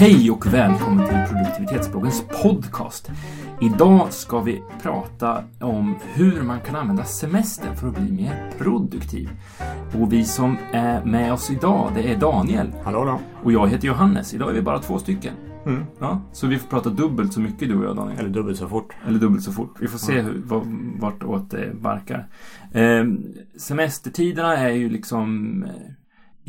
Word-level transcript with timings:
Hej 0.00 0.30
och 0.30 0.46
välkommen 0.46 1.08
till 1.08 1.34
produktivitetsbloggens 1.34 2.24
podcast. 2.42 3.10
Idag 3.60 4.12
ska 4.12 4.40
vi 4.40 4.62
prata 4.82 5.44
om 5.60 5.96
hur 6.14 6.42
man 6.42 6.60
kan 6.60 6.76
använda 6.76 7.04
semestern 7.04 7.76
för 7.76 7.88
att 7.88 7.98
bli 7.98 8.12
mer 8.12 8.52
produktiv. 8.58 9.30
Och 10.00 10.12
vi 10.12 10.24
som 10.24 10.56
är 10.72 11.04
med 11.04 11.32
oss 11.32 11.50
idag, 11.50 11.92
det 11.94 12.12
är 12.12 12.16
Daniel. 12.16 12.72
Hallå 12.84 13.04
då. 13.04 13.20
Och 13.44 13.52
jag 13.52 13.68
heter 13.68 13.88
Johannes. 13.88 14.34
Idag 14.34 14.50
är 14.50 14.54
vi 14.54 14.62
bara 14.62 14.78
två 14.78 14.98
stycken. 14.98 15.34
Mm. 15.66 15.84
Ja, 15.98 16.20
så 16.32 16.46
vi 16.46 16.58
får 16.58 16.68
prata 16.68 16.90
dubbelt 16.90 17.32
så 17.32 17.40
mycket 17.40 17.68
du 17.68 17.78
och 17.78 17.84
jag 17.84 17.96
Daniel. 17.96 18.18
Eller 18.18 18.30
dubbelt 18.30 18.58
så 18.58 18.68
fort. 18.68 18.94
Eller 19.06 19.18
dubbelt 19.18 19.42
så 19.42 19.52
fort. 19.52 19.76
Vi 19.80 19.88
får 19.88 19.98
se 19.98 20.20
hur, 20.20 20.42
vad, 20.44 20.66
vartåt 21.00 21.50
det 21.50 21.74
barkar. 21.74 22.26
Eh, 22.72 23.04
semestertiderna 23.56 24.56
är 24.56 24.72
ju 24.72 24.90
liksom 24.90 25.62
eh, 25.62 25.70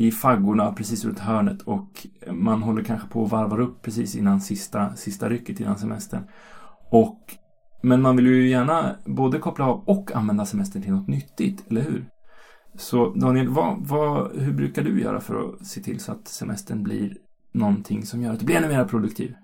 i 0.00 0.10
faggorna 0.10 0.72
precis 0.72 1.04
runt 1.04 1.18
hörnet 1.18 1.62
och 1.62 2.06
man 2.30 2.62
håller 2.62 2.84
kanske 2.84 3.08
på 3.08 3.24
att 3.24 3.30
varva 3.30 3.56
upp 3.56 3.82
precis 3.82 4.16
innan 4.16 4.40
sista, 4.40 4.96
sista 4.96 5.28
rycket 5.28 5.60
innan 5.60 5.78
semestern. 5.78 6.22
Och, 6.90 7.18
men 7.82 8.02
man 8.02 8.16
vill 8.16 8.26
ju 8.26 8.48
gärna 8.48 8.96
både 9.04 9.38
koppla 9.38 9.66
av 9.66 9.82
och 9.86 10.12
använda 10.14 10.46
semestern 10.46 10.82
till 10.82 10.92
något 10.92 11.08
nyttigt, 11.08 11.70
eller 11.70 11.80
hur? 11.80 12.04
Så 12.74 13.14
Daniel, 13.14 13.48
vad, 13.48 13.86
vad, 13.86 14.36
hur 14.36 14.52
brukar 14.52 14.82
du 14.82 15.02
göra 15.02 15.20
för 15.20 15.48
att 15.48 15.66
se 15.66 15.80
till 15.80 16.00
så 16.00 16.12
att 16.12 16.28
semestern 16.28 16.82
blir 16.82 17.16
någonting 17.52 18.06
som 18.06 18.22
gör 18.22 18.32
att 18.32 18.40
du 18.40 18.46
blir 18.46 18.56
ännu 18.56 18.68
mer 18.68 18.84
produktiv? 18.84 19.34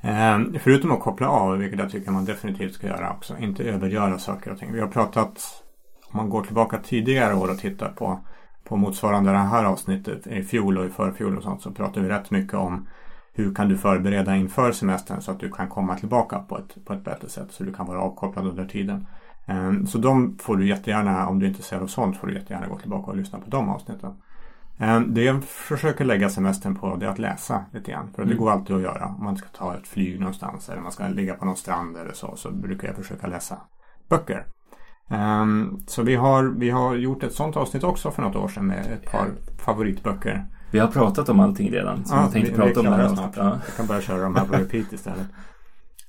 Ehm, 0.00 0.56
förutom 0.60 0.92
att 0.92 1.00
koppla 1.00 1.28
av, 1.28 1.58
vilket 1.58 1.78
jag 1.78 1.90
tycker 1.90 2.10
man 2.10 2.24
definitivt 2.24 2.74
ska 2.74 2.86
göra 2.86 3.12
också, 3.12 3.38
inte 3.38 3.64
övergöra 3.64 4.18
saker 4.18 4.52
och 4.52 4.58
ting. 4.58 4.72
Vi 4.72 4.80
har 4.80 4.88
pratat, 4.88 5.64
om 6.12 6.16
man 6.16 6.30
går 6.30 6.42
tillbaka 6.42 6.78
tidigare 6.78 7.34
år 7.34 7.50
och 7.50 7.58
tittar 7.58 7.88
på, 7.88 8.20
på 8.68 8.76
motsvarande 8.76 9.30
det 9.32 9.38
här 9.38 9.64
avsnittet 9.64 10.26
i 10.26 10.42
fjol 10.42 10.78
och 10.78 10.86
i 10.86 10.88
förfjol 10.90 11.36
och 11.36 11.42
sånt, 11.42 11.62
så 11.62 11.70
pratar 11.70 12.00
vi 12.00 12.08
rätt 12.08 12.30
mycket 12.30 12.54
om 12.54 12.88
hur 13.32 13.54
kan 13.54 13.68
du 13.68 13.78
förbereda 13.78 14.36
inför 14.36 14.72
semestern 14.72 15.20
så 15.20 15.30
att 15.30 15.40
du 15.40 15.50
kan 15.50 15.68
komma 15.68 15.96
tillbaka 15.96 16.38
på 16.38 16.58
ett, 16.58 16.84
på 16.84 16.92
ett 16.92 17.04
bättre 17.04 17.28
sätt 17.28 17.46
så 17.50 17.64
du 17.64 17.72
kan 17.72 17.86
vara 17.86 18.00
avkopplad 18.00 18.46
under 18.46 18.64
tiden. 18.66 19.06
Eh, 19.46 19.84
så 19.86 19.98
de 19.98 20.38
får 20.38 20.56
du 20.56 20.68
jättegärna, 20.68 21.28
om 21.28 21.38
du 21.38 21.46
är 21.46 21.50
intresserad 21.50 21.82
av 21.82 21.86
sånt, 21.86 22.16
får 22.16 22.26
du 22.26 22.34
jättegärna 22.34 22.66
gå 22.68 22.78
tillbaka 22.78 23.10
och 23.10 23.16
lyssna 23.16 23.38
på 23.38 23.50
de 23.50 23.68
avsnitten. 23.68 24.12
Eh, 24.78 25.00
det 25.00 25.22
jag 25.24 25.44
försöker 25.44 26.04
lägga 26.04 26.28
semestern 26.28 26.74
på 26.74 26.96
det 26.96 27.06
är 27.06 27.10
att 27.10 27.18
läsa 27.18 27.64
lite 27.72 27.90
grann. 27.90 28.08
För 28.14 28.22
det 28.22 28.28
Mm. 28.32 28.38
går 28.38 28.50
alltid 28.50 28.76
att 28.76 28.82
göra. 28.82 29.06
Om 29.18 29.24
man 29.24 29.36
ska 29.36 29.48
ta 29.48 29.74
ett 29.74 29.86
flyg 29.88 30.20
någonstans 30.20 30.68
eller 30.68 30.80
man 30.82 30.92
ska 30.92 31.08
ligga 31.08 31.34
på 31.34 31.44
någon 31.44 31.56
strand 31.56 31.96
eller 31.96 32.12
så. 32.12 32.36
Så 32.36 32.50
brukar 32.50 32.88
jag 32.88 32.96
försöka 32.96 33.26
läsa 33.26 33.58
böcker. 34.08 34.46
Ehm, 35.10 35.76
Så 35.86 36.02
vi 36.02 36.14
har, 36.14 36.44
vi 36.44 36.70
har 36.70 36.94
gjort 36.94 37.22
ett 37.22 37.32
sånt 37.34 37.56
avsnitt 37.56 37.84
också 37.84 38.10
för 38.10 38.22
något 38.22 38.36
år 38.36 38.48
sedan 38.48 38.66
med 38.66 38.86
ett 38.92 39.10
par 39.12 39.28
favoritböcker. 39.58 40.46
Vi 40.70 40.78
har 40.78 40.88
pratat 40.88 41.28
om 41.28 41.40
allting 41.40 41.70
redan 41.70 42.04
som 42.04 42.16
Ja, 42.16 42.22
jag 42.22 42.32
tänkte 42.32 42.50
vi- 42.52 42.56
vi 42.56 42.62
prata 42.74 42.80
om 42.80 42.86
det 42.96 43.02
här 43.02 43.08
snart. 43.14 43.36
Ja. 43.36 43.44
Jag 43.66 43.76
kan 43.76 43.86
bara 43.86 44.00
köra 44.00 44.22
de 44.22 44.36
här 44.36 44.44
på 44.46 44.54
repeat 44.56 44.92
istället. 44.92 45.26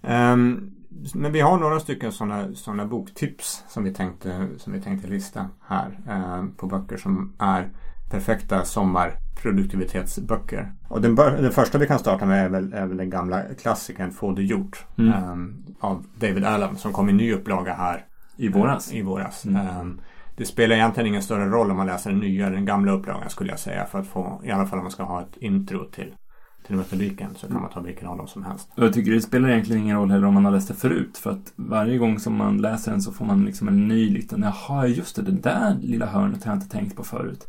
Ehm, 0.04 0.70
men 1.16 1.32
vi 1.32 1.40
har 1.42 1.58
några 1.60 1.80
stycken 1.80 2.12
sådana 2.12 2.48
såna 2.56 2.86
boktips 2.86 3.64
som 3.68 3.84
vi 3.84 3.94
tänkte, 3.94 4.48
som 4.58 4.74
vi 4.74 4.82
tänkte 4.82 5.08
lista 5.08 5.46
här. 5.68 6.00
ehm, 6.10 6.52
på 6.52 6.68
böcker 6.68 6.98
som 6.98 7.34
är 7.40 7.70
perfekta 8.12 8.66
sommarproduktivitetsböcker. 8.66 10.74
Och 10.90 11.02
den, 11.02 11.16
bör, 11.16 11.32
den 11.42 11.52
första 11.52 11.78
vi 11.78 11.88
kan 11.88 12.00
starta 12.00 12.26
med 12.26 12.46
är 12.46 12.50
väl, 12.50 12.74
är 12.74 12.86
väl 12.86 12.98
den 12.98 13.10
gamla 13.10 13.42
klassikern 13.62 14.12
Få 14.12 14.32
det 14.32 14.44
gjort. 14.44 14.86
Mm. 14.98 15.14
ehm, 15.14 15.56
av 15.80 16.06
David 16.16 16.46
Allen 16.46 16.76
som 16.78 16.94
kom 16.94 17.10
i 17.10 17.14
ny 17.14 17.34
upplaga 17.34 17.74
här 17.74 18.06
I 18.38 18.48
våras. 18.50 18.94
i 18.94 19.02
våras. 19.02 19.46
Mm. 19.46 19.68
Ehm, 19.68 20.02
det 20.38 20.46
spelar 20.46 20.76
egentligen 20.76 21.08
ingen 21.08 21.22
större 21.22 21.46
roll 21.50 21.72
om 21.72 21.78
man 21.78 21.88
läser 21.88 22.10
den 22.10 22.20
nya 22.20 22.46
eller 22.46 22.56
den 22.56 22.66
gamla 22.66 22.92
upplagan 22.92 23.30
skulle 23.30 23.50
jag 23.50 23.60
säga. 23.60 23.86
För 23.86 24.00
att 24.00 24.08
få, 24.08 24.42
i 24.44 24.52
alla 24.52 24.66
fall 24.66 24.80
om 24.80 24.84
man 24.86 24.92
ska 24.92 25.04
ha 25.04 25.22
ett 25.22 25.38
intro 25.38 25.86
till, 25.92 26.14
till 26.68 26.76
metodiken 26.76 27.30
så 27.36 27.48
kan 27.48 27.62
man 27.62 27.70
ta 27.72 27.80
vilken 27.80 28.08
av 28.08 28.18
dem 28.18 28.28
som 28.28 28.44
helst. 28.44 28.70
Jag 28.76 28.94
tycker 28.94 29.12
det 29.12 29.22
spelar 29.22 29.50
egentligen 29.50 29.82
ingen 29.84 29.98
roll 29.98 30.12
heller 30.12 30.28
om 30.28 30.34
man 30.34 30.46
har 30.46 30.52
läst 30.52 30.68
det 30.68 30.74
förut. 30.74 31.18
För 31.18 31.30
att 31.32 31.54
varje 31.56 31.98
gång 31.98 32.20
som 32.20 32.36
man 32.36 32.58
läser 32.58 32.92
den 32.92 33.02
så 33.02 33.12
får 33.12 33.26
man 33.26 33.46
liksom 33.46 33.68
en 33.68 33.88
ny 33.88 34.10
liten, 34.10 34.42
jaha 34.42 34.88
just 34.88 35.16
det, 35.16 35.22
det 35.22 35.32
där 35.32 35.76
lilla 35.82 36.06
hörnet 36.06 36.44
har 36.44 36.52
jag 36.52 36.58
inte 36.58 36.70
tänkt 36.78 36.96
på 36.96 37.04
förut. 37.04 37.48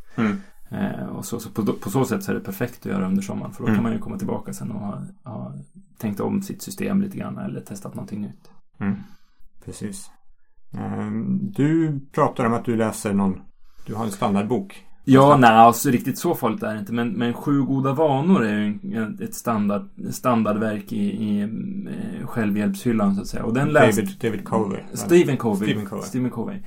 Eh, 0.70 1.06
och 1.06 1.24
så, 1.24 1.40
så 1.40 1.50
på, 1.50 1.72
på 1.72 1.90
så 1.90 2.04
sätt 2.04 2.22
så 2.24 2.30
är 2.30 2.34
det 2.34 2.40
perfekt 2.40 2.78
att 2.78 2.92
göra 2.92 3.06
under 3.06 3.22
sommaren. 3.22 3.52
För 3.52 3.62
då 3.62 3.66
Mm. 3.66 3.76
kan 3.76 3.82
man 3.82 3.92
ju 3.92 3.98
komma 3.98 4.18
tillbaka 4.18 4.52
sen 4.52 4.70
och 4.70 4.80
ha, 4.80 5.02
ha 5.24 5.54
tänkt 5.98 6.20
om 6.20 6.42
sitt 6.42 6.62
system 6.62 7.00
lite 7.02 7.18
grann 7.18 7.38
eller 7.38 7.60
testat 7.60 7.94
någonting 7.94 8.20
nytt. 8.20 8.50
Mm. 8.80 8.94
Precis. 9.64 10.10
Ehm, 10.74 11.52
du 11.52 12.00
pratar 12.12 12.44
om 12.44 12.54
att 12.54 12.64
du 12.64 12.76
läser 12.76 13.12
någon, 13.12 13.40
du 13.86 13.94
har 13.94 14.04
en 14.04 14.10
standardbok. 14.10 14.84
Ja, 15.04 15.36
nej, 15.36 15.50
alltså 15.50 15.90
riktigt 15.90 16.18
så 16.18 16.34
farligt 16.34 16.62
är 16.62 16.72
det 16.72 16.78
inte. 16.78 16.92
Men, 16.92 17.12
men 17.12 17.34
Sju 17.34 17.62
goda 17.62 17.92
vanor 17.92 18.44
är 18.44 18.78
ju 18.82 19.16
ett 19.24 19.34
standard, 19.34 19.88
standardverk 20.10 20.92
i, 20.92 20.96
i 20.96 21.40
eh, 21.40 22.26
självhjälpshyllan 22.26 23.14
så 23.14 23.20
att 23.20 23.26
säga. 23.26 23.44
Och 23.44 23.54
den 23.54 23.68
läste... 23.68 24.02
David, 24.02 24.16
David 24.20 24.44
Covey. 24.44 24.80
Stephen 24.94 25.36
Covey. 25.36 25.68
Stephen 25.68 25.86
Covey. 25.86 26.04
Stephen 26.04 26.30
Covey. 26.30 26.58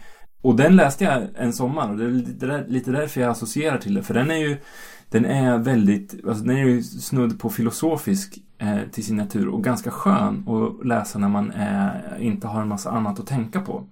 Och 0.42 0.56
den 0.56 0.76
läste 0.76 1.04
jag 1.04 1.28
en 1.36 1.54
sommar 1.54 1.90
och 1.90 1.98
det 1.98 2.06
är 2.06 2.10
lite, 2.10 2.46
där, 2.46 2.66
lite 2.68 2.92
därför 2.92 3.22
jag 3.22 3.30
associerar 3.30 3.78
till 3.78 3.94
det. 3.94 4.04
För 4.04 4.14
den 4.14 4.32
är 4.32 4.36
ju 4.36 4.58
den 5.12 5.26
är 5.26 5.58
väldigt, 5.58 6.26
alltså 6.28 6.44
den 6.44 6.58
är 6.58 6.66
ju 6.66 6.84
snudd 6.84 7.40
på 7.40 7.50
filosofisk 7.50 8.38
eh, 8.58 8.80
till 8.92 9.04
sin 9.04 9.18
natur 9.18 9.48
och 9.48 9.64
ganska 9.64 9.92
skön 9.92 10.46
att 10.48 10.86
läsa 10.86 11.20
när 11.20 11.30
man 11.30 11.52
eh, 11.52 11.90
inte 12.20 12.48
har 12.48 12.62
en 12.62 12.68
massa 12.68 12.92
annat 12.92 13.20
att 13.20 13.28
tänka 13.28 13.62
på. 13.62 13.84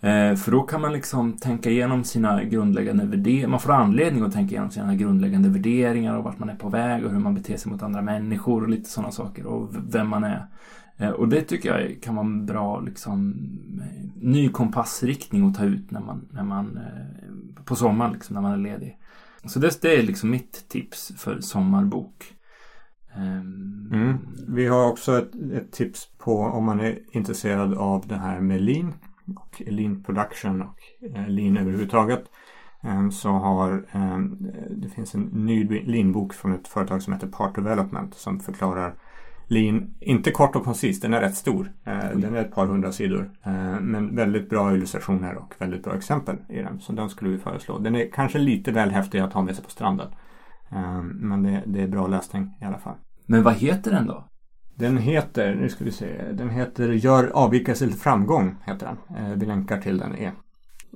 Eh, 0.00 0.34
för 0.34 0.50
då 0.50 0.62
kan 0.62 0.80
man 0.80 0.92
liksom 0.92 1.32
tänka 1.32 1.70
igenom 1.70 2.04
sina 2.04 2.44
grundläggande 2.44 3.04
värderingar. 3.04 3.48
Man 3.48 3.60
får 3.60 3.72
anledning 3.72 4.24
att 4.24 4.32
tänka 4.32 4.52
igenom 4.52 4.70
sina 4.70 4.94
grundläggande 4.94 5.48
värderingar 5.48 6.16
och 6.16 6.24
vart 6.24 6.38
man 6.38 6.48
är 6.48 6.56
på 6.56 6.68
väg 6.68 7.04
och 7.04 7.10
hur 7.10 7.18
man 7.18 7.34
beter 7.34 7.56
sig 7.56 7.72
mot 7.72 7.82
andra 7.82 8.02
människor 8.02 8.62
och 8.62 8.68
lite 8.68 8.90
sådana 8.90 9.12
saker 9.12 9.46
och 9.46 9.74
vem 9.88 10.08
man 10.08 10.24
är. 10.24 10.46
Eh, 10.96 11.10
och 11.10 11.28
det 11.28 11.42
tycker 11.42 11.78
jag 11.78 12.02
kan 12.02 12.14
vara 12.14 12.26
en 12.26 12.46
bra 12.46 12.80
liksom 12.80 13.34
eh, 13.80 14.22
ny 14.22 14.48
kompassriktning 14.48 15.48
att 15.48 15.54
ta 15.54 15.64
ut 15.64 15.90
när 15.90 16.00
man, 16.00 16.28
när 16.30 16.44
man 16.44 16.76
eh, 16.76 17.62
på 17.64 17.76
sommaren 17.76 18.12
liksom 18.12 18.34
när 18.34 18.42
man 18.42 18.52
är 18.52 18.56
ledig. 18.56 18.98
Så 19.44 19.58
det, 19.58 19.82
det 19.82 19.96
är 19.96 20.02
liksom 20.02 20.30
mitt 20.30 20.68
tips 20.68 21.12
för 21.16 21.40
sommarbok. 21.40 22.34
Ehm, 23.16 23.90
mm. 23.92 24.18
Vi 24.48 24.66
har 24.66 24.88
också 24.90 25.18
ett, 25.18 25.34
ett 25.52 25.72
tips 25.72 26.08
på 26.18 26.38
om 26.40 26.64
man 26.64 26.80
är 26.80 26.98
intresserad 27.12 27.74
av 27.74 28.06
det 28.06 28.16
här 28.16 28.40
med 28.40 28.62
lean 28.62 28.94
och 29.36 29.62
lean 29.66 30.02
production 30.02 30.62
och 30.62 30.78
eh, 31.16 31.28
lean 31.28 31.56
överhuvudtaget. 31.56 32.24
Eh, 32.82 33.08
Så 33.08 33.28
har 33.28 33.86
eh, 33.92 34.18
det 34.70 34.88
finns 34.88 35.14
en 35.14 35.22
ny 35.22 35.64
lean-bok 35.64 36.34
från 36.34 36.52
ett 36.54 36.68
företag 36.68 37.02
som 37.02 37.12
heter 37.12 37.26
Part 37.28 37.54
Development 37.54 38.14
som 38.14 38.40
förklarar 38.40 38.94
lean, 39.48 39.94
inte 40.00 40.30
kort 40.30 40.56
och 40.56 40.64
koncis, 40.64 41.00
den 41.00 41.14
är 41.14 41.20
rätt 41.20 41.34
stor. 41.34 41.72
Eh, 41.84 42.10
Den 42.14 42.34
är 42.36 42.40
ett 42.40 42.54
par 42.54 42.66
hundra 42.66 42.92
sidor. 42.92 43.30
Eh, 43.44 43.80
Men 43.80 44.16
väldigt 44.16 44.50
bra 44.50 44.74
illustrationer 44.74 45.34
och 45.34 45.54
väldigt 45.58 45.84
bra 45.84 45.94
exempel 45.96 46.36
i 46.48 46.56
den. 46.58 46.80
Så 46.80 46.92
den 46.92 47.08
skulle 47.10 47.30
vi 47.30 47.38
föreslå. 47.38 47.78
Den 47.78 47.94
är 47.94 48.10
kanske 48.12 48.38
lite 48.38 48.72
väl 48.72 48.90
häftig 48.90 49.18
att 49.18 49.32
ha 49.32 49.42
med 49.42 49.54
sig 49.54 49.64
på 49.64 49.70
stranden. 49.70 50.08
Eh, 50.70 51.02
Men 51.02 51.42
det, 51.42 51.62
det 51.66 51.82
är 51.82 51.88
bra 51.88 52.06
läsning 52.06 52.50
i 52.62 52.64
alla 52.64 52.78
fall. 52.78 52.96
Men 53.26 53.42
vad 53.42 53.54
heter 53.54 53.90
den 53.90 54.06
då? 54.06 54.28
Den 54.74 54.98
heter, 54.98 55.54
nu 55.54 55.68
ska 55.68 55.84
vi 55.84 55.92
se, 55.92 56.32
den 56.32 56.50
heter 56.50 56.88
Gör 56.88 57.30
avvikelse 57.34 57.86
till 57.86 57.96
framgång. 57.96 58.56
Heter 58.66 58.86
den. 58.86 59.38
Vi 59.38 59.46
länkar 59.46 59.80
till 59.80 59.98
den 59.98 60.16
i, 60.16 60.30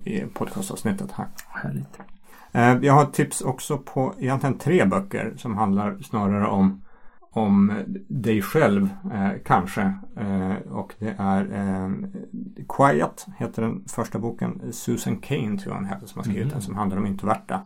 i 0.05 0.21
podcastavsnittet 0.21 1.13
här. 1.13 1.27
Härligt. 1.49 1.99
Jag 2.85 2.93
har 2.93 3.05
tips 3.05 3.41
också 3.41 3.79
på 3.79 4.15
egentligen 4.19 4.59
tre 4.59 4.85
böcker 4.85 5.33
som 5.37 5.57
handlar 5.57 5.99
snarare 5.99 6.47
om, 6.47 6.83
om 7.35 7.73
dig 8.09 8.43
själv 8.43 8.89
eh, 9.13 9.31
kanske. 9.45 9.83
Eh, 10.17 10.73
och 10.73 10.95
det 10.99 11.15
är 11.19 11.43
eh, 11.53 11.91
Quiet 12.69 13.27
heter 13.39 13.63
den 13.63 13.85
första 13.89 14.19
boken. 14.19 14.61
Susan 14.73 15.17
Kane 15.17 15.59
tror 15.59 15.75
jag 15.75 15.75
hon 15.75 15.85
heter 15.89 16.07
som 16.07 16.19
har 16.19 16.25
skrivit 16.25 16.45
Mhm. 16.45 16.53
den 16.53 16.63
som 16.63 16.75
handlar 16.75 16.99
om 16.99 17.07
introverta. 17.07 17.61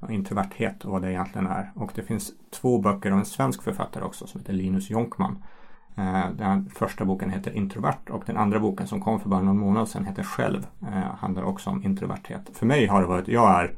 Och 0.00 0.10
introverthet 0.10 0.84
och 0.84 0.92
vad 0.92 1.02
det 1.02 1.10
egentligen 1.12 1.46
är. 1.46 1.72
Och 1.74 1.92
det 1.94 2.02
finns 2.02 2.30
två 2.60 2.78
böcker 2.78 3.10
av 3.10 3.18
en 3.18 3.24
svensk 3.24 3.62
författare 3.62 4.04
också 4.04 4.26
som 4.26 4.40
heter 4.40 4.52
Linus 4.52 4.90
Jonkman. 4.90 5.38
Eh, 5.96 6.30
Den 6.38 6.70
första 6.70 7.04
boken 7.04 7.30
heter 7.30 7.50
Introvert 7.56 8.10
och 8.10 8.22
den 8.26 8.36
andra 8.36 8.58
boken 8.60 8.86
som 8.86 9.00
kom 9.00 9.20
för 9.20 9.28
bara 9.28 9.42
någon 9.42 9.58
månad 9.58 9.88
sedan 9.88 10.04
heter 10.04 10.22
Själv. 10.22 10.66
eh, 10.82 11.14
Handlar 11.18 11.42
också 11.42 11.70
om 11.70 11.82
introverthet. 11.84 12.50
För 12.52 12.66
mig 12.66 12.86
har 12.86 13.00
det 13.00 13.06
varit, 13.08 13.28
jag 13.28 13.50
är 13.60 13.72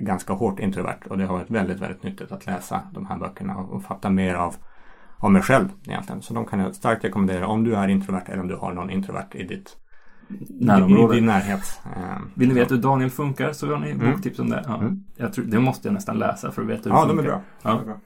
ganska 0.00 0.32
hårt 0.32 0.60
introvert 0.60 0.98
och 1.10 1.18
det 1.18 1.26
har 1.26 1.34
varit 1.38 1.50
väldigt, 1.50 1.80
väldigt 1.80 2.02
nyttigt 2.02 2.32
att 2.32 2.46
läsa 2.46 2.80
de 2.92 3.06
här 3.06 3.18
böckerna 3.18 3.56
och 3.56 3.82
fatta 3.82 4.10
mer 4.10 4.34
av, 4.34 4.54
av 5.22 5.32
mig 5.32 5.42
själv 5.42 5.68
egentligen. 5.86 6.22
Så 6.22 6.34
de 6.34 6.44
kan 6.46 6.60
jag 6.60 6.74
starkt 6.74 7.04
rekommendera 7.04 7.46
om 7.46 7.64
du 7.64 7.74
är 7.76 7.88
introvert 7.88 8.22
eller 8.26 8.40
om 8.40 8.48
du 8.48 8.56
har 8.56 8.72
någon 8.72 8.90
introvert 8.90 9.26
i 9.34 9.42
ditt 9.42 9.76
Närområde. 10.60 11.14
i 11.14 11.16
din 11.20 11.26
närhet. 11.26 11.80
Eh, 11.96 12.02
Vill 12.34 12.48
ni 12.48 12.54
veta 12.54 12.74
hur 12.74 12.82
Daniel 12.82 13.10
funkar 13.10 13.52
så 13.52 13.66
har 13.70 13.78
ni 13.78 13.90
Mm. 13.90 14.10
boktips 14.12 14.38
om 14.38 14.50
det. 14.50 14.64
Ja. 14.66 14.76
Mm. 14.78 15.04
Jag 15.16 15.32
tror, 15.32 15.44
det 15.44 15.58
måste 15.60 15.88
jag 15.88 15.92
nästan 15.94 16.18
läsa 16.18 16.52
för 16.52 16.62
att 16.62 16.68
veta 16.68 16.90
hur 16.90 16.96
Ja, 16.96 17.02
det 17.02 17.08
de 17.08 17.18
är 17.18 17.22
funkar. 17.22 17.30
bra. 17.32 17.42
Ja. 17.62 17.70
De 17.70 17.80
är 17.80 17.84
bra. 17.84 17.96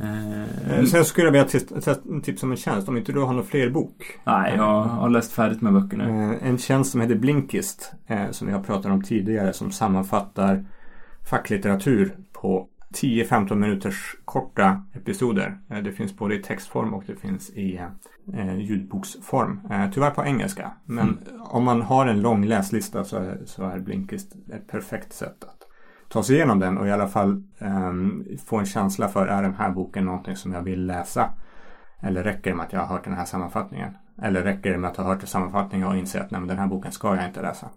Eh, 0.00 0.78
Eh, 0.78 0.84
Sen 0.84 1.04
skulle 1.04 1.26
jag 1.26 1.32
vilja 1.32 1.46
tis- 1.46 1.84
tis- 1.84 2.22
tips 2.24 2.42
om 2.42 2.50
en 2.50 2.56
tjänst. 2.56 2.88
Om 2.88 2.96
inte 2.96 3.12
du 3.12 3.20
har 3.20 3.32
någon 3.32 3.44
fler 3.44 3.70
bok. 3.70 4.18
nej, 4.24 4.54
jag 4.56 4.82
har 4.82 5.08
läst 5.10 5.32
färdigt 5.32 5.60
med 5.62 5.72
böcker 5.72 5.96
nu. 5.96 6.04
Eh, 6.42 6.48
En 6.48 6.58
tjänst 6.58 6.92
som 6.92 7.00
heter 7.00 7.14
Blinkist. 7.14 7.92
Som 8.30 8.46
vi 8.46 8.52
har 8.52 8.60
pratat 8.62 8.86
om 8.92 9.02
tidigare. 9.02 9.52
Som 9.52 9.70
sammanfattar 9.72 10.64
facklitteratur 11.30 12.16
på 12.32 12.66
10-15 12.92 13.54
minuters 13.54 14.16
korta 14.24 14.82
episoder. 14.94 15.58
Eh, 15.70 15.78
det 15.78 15.92
finns 15.92 16.16
både 16.16 16.34
i 16.34 16.42
textform 16.42 16.94
och 16.94 17.04
det 17.06 17.16
finns 17.16 17.50
i 17.50 17.80
eh, 18.34 18.56
ljudboksform. 18.58 19.60
Eh, 19.70 19.90
tyvärr 19.90 20.10
på 20.10 20.24
engelska. 20.24 20.72
Men 20.84 21.08
mm. 21.08 21.42
om 21.42 21.64
man 21.64 21.82
har 21.82 22.06
en 22.06 22.20
lång 22.20 22.44
läslista 22.44 23.04
så 23.04 23.16
är, 23.16 23.38
så 23.44 23.64
är 23.64 23.78
Blinkist 23.78 24.32
ett 24.52 24.68
perfekt 24.68 25.12
sätt 25.12 25.44
att 25.44 25.62
ta 26.08 26.22
sig 26.22 26.36
igenom 26.36 26.58
den 26.58 26.78
och 26.78 26.86
i 26.86 26.90
alla 26.90 27.08
fall 27.08 27.42
eh, 27.58 27.92
få 28.46 28.56
en 28.56 28.66
känsla 28.66 29.08
för 29.08 29.26
är 29.26 29.42
den 29.42 29.54
här 29.54 29.70
boken 29.70 30.04
någonting 30.04 30.36
som 30.36 30.52
jag 30.52 30.62
vill 30.62 30.86
läsa? 30.86 31.30
Eller 32.00 32.22
räcker 32.22 32.50
det 32.50 32.56
med 32.56 32.66
att 32.66 32.72
jag 32.72 32.80
har 32.80 32.86
hört 32.86 33.04
den 33.04 33.14
här 33.14 33.24
sammanfattningen? 33.24 33.96
Eller 34.22 34.42
räcker 34.42 34.70
det 34.70 34.78
med 34.78 34.90
att 34.90 34.96
ha 34.96 35.04
hört 35.04 35.28
sammanfattningen 35.28 35.88
och 35.88 35.96
inse 35.96 36.20
att 36.20 36.30
nej, 36.30 36.40
men 36.40 36.48
den 36.48 36.58
här 36.58 36.66
boken 36.66 36.92
ska 36.92 37.16
jag 37.16 37.26
inte 37.26 37.42
läsa? 37.42 37.68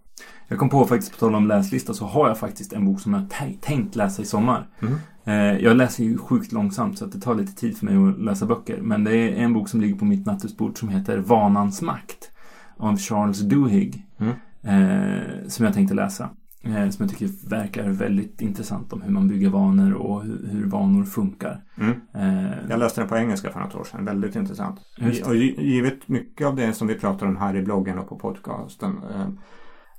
Jag 0.48 0.60
kom 0.60 0.70
på 0.70 0.86
faktiskt, 0.86 1.12
på 1.12 1.18
tal 1.18 1.36
om 1.36 1.48
läslista, 1.48 1.94
så 1.94 2.06
har 2.06 2.28
jag 2.28 2.38
faktiskt 2.38 2.74
en 2.74 2.86
bok 2.86 3.02
som 3.02 3.14
jag 3.14 3.62
tänkt 3.62 3.96
läsa 3.96 4.22
i 4.22 4.26
sommar. 4.26 4.68
Mm. 4.82 4.96
Eh, 5.24 5.64
jag 5.64 5.78
läser 5.78 6.04
ju 6.04 6.18
sjukt 6.18 6.52
långsamt 6.52 6.98
så 6.98 7.06
det 7.06 7.20
tar 7.20 7.36
lite 7.36 7.56
tid 7.56 7.78
för 7.78 7.86
mig 7.86 8.10
att 8.10 8.20
läsa 8.20 8.46
böcker. 8.46 8.82
Men 8.82 9.04
det 9.04 9.16
är 9.18 9.36
en 9.36 9.54
bok 9.54 9.70
som 9.70 9.82
ligger 9.82 9.96
på 9.96 10.06
mitt 10.06 10.26
nattduksbord 10.26 10.80
som 10.80 10.90
heter 10.90 11.18
Vanans 11.18 11.82
makt. 11.82 12.32
Av 12.78 12.98
Charles 12.98 13.40
Duhigg. 13.40 14.06
Mm. 14.18 14.34
Eh, 14.64 15.48
som 15.48 15.66
jag 15.66 15.74
tänkte 15.74 15.94
läsa. 15.94 16.30
Eh, 16.66 16.90
som 16.90 17.06
jag 17.06 17.10
tycker 17.10 17.50
verkar 17.50 17.90
väldigt 17.90 18.42
intressant 18.42 18.94
om 18.94 19.02
hur 19.02 19.12
man 19.12 19.28
bygger 19.28 19.50
vanor 19.50 19.94
och 19.94 20.24
hur, 20.24 20.66
vanor 20.66 21.04
funkar. 21.04 21.62
Mm. 21.78 21.94
Eh, 22.14 22.70
jag 22.70 22.80
läste 22.80 23.02
den 23.02 23.08
på 23.08 23.18
engelska 23.18 23.52
för 23.52 23.60
något 23.60 23.76
år 23.76 23.84
sedan. 23.84 24.06
Väldigt 24.06 24.36
intressant. 24.36 24.80
Och 25.26 25.36
givet 25.36 26.08
mycket 26.08 26.48
av 26.48 26.56
det 26.56 26.74
som 26.74 26.88
vi 26.88 26.96
pratar 26.96 27.28
om 27.28 27.38
här 27.38 27.56
i 27.56 27.62
bloggen 27.62 28.00
och 28.00 28.10
på 28.10 28.16
podcasten 28.16 29.02
eh, 29.14 29.28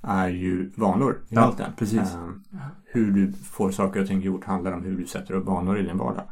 är 0.01 0.29
ju 0.29 0.71
vanor 0.75 1.17
i 1.29 1.35
ja, 1.35 1.55
Precis. 1.77 2.17
hur 2.85 3.11
du 3.11 3.33
får 3.33 3.71
saker 3.71 4.01
och 4.01 4.07
ting 4.07 4.21
gjort 4.21 4.43
handlar 4.45 4.71
om 4.71 4.83
hur 4.83 4.97
du 4.97 5.05
sätter 5.05 5.33
upp 5.33 5.45
vanor 5.45 5.79
i 5.79 5.83
din 5.83 5.97
vardag. 5.97 6.23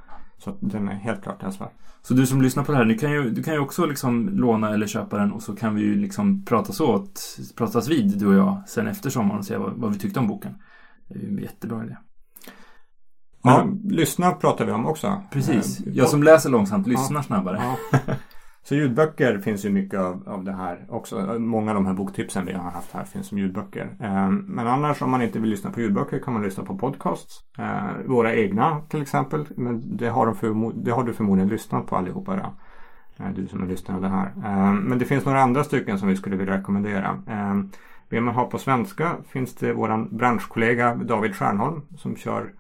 Så 0.46 0.58
den 0.60 0.90
är 0.90 0.94
helt 0.94 1.24
klart 1.24 1.44
läsvärd. 1.44 1.70
Så 2.02 2.14
du 2.14 2.28
som 2.28 2.42
lyssnar 2.42 2.64
på 2.64 2.72
det 2.72 2.78
här, 2.78 2.86
du 2.86 2.98
kan 2.98 3.12
ju, 3.12 3.30
du 3.30 3.44
kan 3.44 3.54
ju 3.54 3.60
också 3.60 3.86
liksom 3.86 4.30
låna 4.30 4.74
eller 4.74 4.88
köpa 4.88 5.18
den 5.18 5.32
och 5.32 5.44
så 5.44 5.56
kan 5.56 5.76
vi 5.76 5.82
ju 5.82 5.96
liksom 5.96 6.46
pratas 6.46 6.80
åt, 6.80 7.38
pratas 7.56 7.88
vid 7.88 8.20
du 8.20 8.28
och 8.28 8.36
jag 8.36 8.64
sen 8.68 8.88
efter 8.88 9.10
sommaren 9.10 9.40
och 9.40 9.46
se 9.46 9.58
vad, 9.58 9.74
vad 9.74 9.94
vi 9.94 10.00
tyckte 10.00 10.20
om 10.20 10.28
boken. 10.28 10.56
Det 11.08 11.16
är 11.16 11.24
ju 11.24 11.28
en 11.28 11.38
jättebra 11.38 11.84
idé. 11.84 11.98
Men, 13.44 13.54
ja, 13.54 13.68
lyssna 13.96 14.32
pratar 14.32 14.66
vi 14.66 14.72
om 14.72 14.86
också. 14.86 15.22
Precis. 15.32 15.80
Eh, 15.80 15.94
jag 15.94 16.10
som 16.10 16.24
läser 16.24 16.50
långsamt 16.50 16.88
lyssnar 16.88 17.20
ja, 17.20 17.24
snabbare. 17.24 17.78
Ja. 17.92 18.00
Så 18.68 18.76
ljudböcker 18.76 19.38
finns 19.38 19.66
ju 19.66 19.70
mycket 19.70 20.00
av, 20.00 20.24
av 20.28 20.44
det 20.44 20.54
här 20.54 20.86
också. 20.90 21.40
Många 21.40 21.72
av 21.72 21.76
de 21.76 21.86
här 21.86 21.94
boktipsen 21.94 22.46
vi 22.46 22.54
har 22.54 22.72
haft 22.72 22.92
här 22.92 23.04
finns 23.04 23.28
som 23.28 23.38
ljudböcker. 23.38 23.96
Eh, 24.00 24.30
men 24.30 24.68
annars 24.68 25.02
om 25.02 25.12
man 25.12 25.22
inte 25.22 25.40
vill 25.40 25.50
lyssna 25.50 25.72
på 25.72 25.82
ljudböcker 25.82 26.20
kan 26.20 26.34
man 26.34 26.44
lyssna 26.44 26.64
på 26.64 26.78
podcasts. 26.78 27.40
Eh, 27.58 28.06
våra 28.06 28.36
egna 28.36 28.82
till 28.90 29.02
exempel. 29.02 29.46
Men 29.56 29.98
det 29.98 30.10
har, 30.10 30.26
de 30.26 30.36
för, 30.36 30.74
det 30.84 30.92
har 30.92 31.04
du 31.04 31.14
förmodligen 31.14 31.50
lyssnat 31.50 31.88
på 31.88 31.96
allihopa 31.96 32.36
då. 32.36 32.54
Eh, 33.24 33.32
du 33.32 33.48
som 33.48 33.60
har 33.60 33.68
lyssnat 33.68 33.98
på 33.98 34.04
det 34.04 34.10
här. 34.10 34.34
Eh, 34.46 34.74
men 34.74 35.00
det 35.00 35.06
finns 35.06 35.26
några 35.26 35.42
andra 35.42 35.64
stycken 35.64 36.00
som 36.00 36.08
vi 36.08 36.16
skulle 36.16 36.36
vilja 36.36 36.58
rekommendera. 36.58 37.24
Eh, 37.28 37.56
vill 38.10 38.22
man 38.22 38.36
ha 38.36 38.46
på 38.46 38.58
svenska 38.58 39.16
finns 39.28 39.56
det 39.56 39.74
våran 39.74 40.18
branschkollega 40.18 40.96
David 40.96 41.36
Stjärnholm 41.36 41.82
som 41.98 42.16
kör 42.16 42.54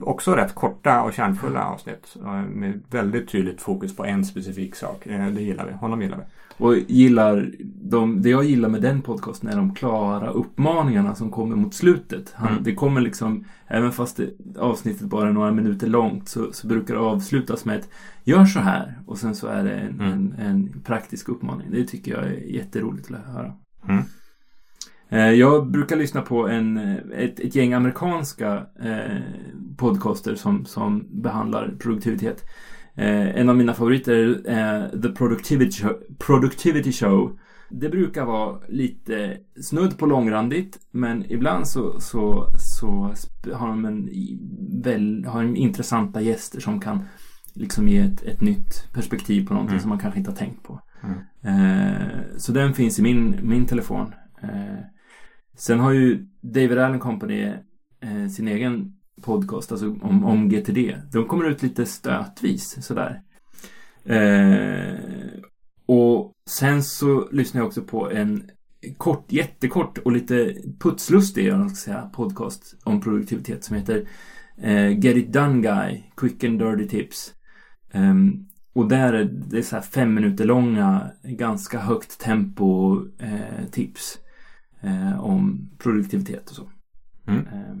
också 0.00 0.32
rätt 0.32 0.54
korta 0.54 1.02
och 1.02 1.12
kärnfulla 1.12 1.64
avsnitt. 1.64 2.16
Med 2.48 2.82
väldigt 2.90 3.28
tydligt 3.28 3.60
fokus 3.62 3.96
på 3.96 4.04
en 4.04 4.24
specifik 4.24 4.74
sak. 4.74 5.06
Eh, 5.06 5.26
det 5.26 5.42
gillar 5.42 5.66
vi. 5.66 5.72
Honom 5.72 6.02
gillar 6.02 6.16
vi. 6.16 6.24
Och 6.64 6.76
gillar 6.76 7.50
de, 7.82 8.22
det 8.22 8.28
jag 8.28 8.44
gillar 8.44 8.68
med 8.68 8.82
den 8.82 9.02
podcasten 9.02 9.48
är 9.48 9.56
de 9.56 9.74
klara 9.74 10.30
uppmaningarna 10.30 11.14
som 11.14 11.30
kommer 11.30 11.56
mot 11.56 11.74
slutet. 11.74 12.32
Han, 12.36 12.48
mm. 12.48 12.62
Det 12.62 12.74
kommer 12.74 13.00
liksom, 13.00 13.44
även 13.66 13.92
fast 13.92 14.16
det, 14.16 14.58
avsnittet 14.58 15.06
bara 15.06 15.28
är 15.28 15.32
några 15.32 15.52
minuter 15.52 15.86
långt 15.86 16.28
så, 16.28 16.52
så 16.52 16.66
brukar 16.66 16.94
det 16.94 17.00
avslutas 17.00 17.64
med 17.64 17.78
ett 17.78 17.88
Gör 18.28 18.44
så 18.44 18.60
här 18.60 18.94
och 19.06 19.18
sen 19.18 19.34
så 19.34 19.46
är 19.46 19.64
det 19.64 19.74
en, 19.74 20.00
mm. 20.00 20.12
en, 20.12 20.34
en 20.38 20.80
praktisk 20.84 21.28
uppmaning. 21.28 21.70
Det 21.70 21.84
tycker 21.84 22.12
jag 22.12 22.24
är 22.24 22.32
jätteroligt 22.32 23.10
att 23.10 23.34
höra. 23.34 23.52
Mm. 23.88 24.02
Eh, 25.08 25.30
jag 25.30 25.70
brukar 25.70 25.96
lyssna 25.96 26.22
på 26.22 26.48
en, 26.48 26.78
eh, 26.78 26.96
ett, 27.12 27.40
ett 27.40 27.54
gäng 27.54 27.72
amerikanska 27.72 28.66
eh, 28.82 29.22
podcaster 29.76 30.34
som, 30.34 30.64
som 30.64 31.06
behandlar 31.22 31.74
produktivitet. 31.78 32.44
En 33.00 33.48
av 33.48 33.56
mina 33.56 33.74
favoriter 33.74 34.42
är 34.46 35.02
The 35.02 35.08
Productivity 35.08 35.70
Show, 35.70 35.92
Productivity 36.18 36.92
Show. 36.92 37.38
Det 37.70 37.88
brukar 37.88 38.24
vara 38.24 38.58
lite 38.68 39.36
snudd 39.62 39.98
på 39.98 40.06
långrandigt 40.06 40.78
men 40.90 41.32
ibland 41.32 41.68
så, 41.68 42.00
så, 42.00 42.48
så 42.58 43.14
har 43.52 43.68
de 43.68 43.84
en, 43.84 44.08
väl, 44.82 45.24
har 45.24 45.42
de 45.42 45.56
intressanta 45.56 46.20
gäster 46.20 46.60
som 46.60 46.80
kan 46.80 47.02
liksom 47.54 47.88
ge 47.88 47.98
ett, 47.98 48.22
ett 48.22 48.40
nytt 48.40 48.92
perspektiv 48.94 49.46
på 49.46 49.54
någonting 49.54 49.74
mm. 49.74 49.82
som 49.82 49.88
man 49.88 49.98
kanske 49.98 50.18
inte 50.18 50.30
har 50.30 50.36
tänkt 50.36 50.62
på. 50.62 50.80
Mm. 51.02 51.18
Eh, 51.42 52.18
så 52.36 52.52
den 52.52 52.74
finns 52.74 52.98
i 52.98 53.02
min, 53.02 53.38
min 53.42 53.66
telefon. 53.66 54.14
Eh, 54.42 54.78
Sen 55.58 55.80
har 55.80 55.92
ju 55.92 56.26
David 56.40 56.78
Allen 56.78 57.00
Company 57.00 57.52
eh, 58.00 58.28
sin 58.28 58.48
egen 58.48 58.92
podcast, 59.22 59.72
alltså 59.72 59.86
om, 60.02 60.24
om 60.24 60.48
GTD. 60.48 60.96
De 61.12 61.24
kommer 61.26 61.44
ut 61.44 61.62
lite 61.62 61.86
stötvis 61.86 62.86
sådär. 62.86 63.22
Eh, 64.04 64.98
och 65.86 66.32
sen 66.50 66.82
så 66.82 67.28
lyssnar 67.32 67.60
jag 67.60 67.66
också 67.66 67.82
på 67.82 68.10
en 68.10 68.50
kort, 68.96 69.32
jättekort 69.32 69.98
och 69.98 70.12
lite 70.12 70.54
putslustig, 70.80 71.46
jag 71.46 71.70
ska 71.70 71.90
säga, 71.90 72.10
podcast 72.12 72.76
om 72.84 73.00
produktivitet 73.00 73.64
som 73.64 73.76
heter 73.76 74.08
eh, 74.58 74.98
Get 74.98 75.16
It 75.16 75.32
Done 75.32 75.62
Guy, 75.62 76.02
Quick 76.16 76.44
and 76.44 76.58
Dirty 76.58 76.88
Tips. 76.88 77.34
Um, 77.94 78.46
och 78.72 78.88
där 78.88 79.12
är 79.12 79.24
det 79.24 79.62
så 79.62 79.76
här 79.76 79.82
fem 79.82 80.14
minuter 80.14 80.44
långa, 80.44 81.10
ganska 81.22 81.78
högt 81.78 82.20
tempo 82.20 82.96
eh, 83.18 83.66
tips 83.70 84.18
eh, 84.80 85.24
om 85.24 85.70
produktivitet 85.78 86.50
och 86.50 86.56
så. 86.56 86.68
Mm. 87.26 87.46
Eh, 87.46 87.76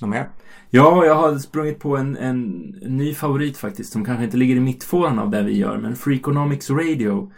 Något 0.00 0.10
mer? 0.10 0.28
Ja, 0.70 1.04
jag 1.06 1.14
har 1.14 1.38
sprungit 1.38 1.78
på 1.78 1.96
en, 1.96 2.16
en 2.16 2.40
ny 2.82 3.14
favorit 3.14 3.56
faktiskt 3.56 3.92
som 3.92 4.04
kanske 4.04 4.24
inte 4.24 4.36
ligger 4.36 4.56
i 4.56 4.60
mittfåran 4.60 5.18
av 5.18 5.30
det 5.30 5.42
vi 5.42 5.56
gör 5.56 5.78
men 5.78 5.96
Freakonomics 5.96 6.70
Radio 6.70 7.32